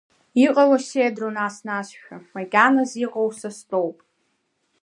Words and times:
Иҟало 0.45 0.77
сеидру 0.87 1.29
нас-насшәа, 1.37 2.17
макьаназ 2.33 2.91
иҟоу 3.03 3.29
са 3.39 3.49
стәоуп. 3.57 3.97